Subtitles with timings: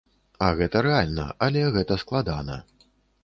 [0.45, 2.57] А гэта рэальна, але гэта складана.